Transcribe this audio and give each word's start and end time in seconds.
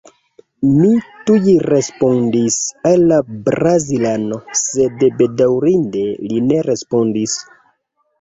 Mi 0.67 0.91
tuj 1.25 1.41
respondis 1.71 2.57
al 2.91 3.05
la 3.11 3.19
brazilano, 3.49 4.39
sed 4.61 5.05
bedaŭrinde 5.19 6.03
li 6.31 6.41
ne 6.47 6.59
respondis. 6.69 7.37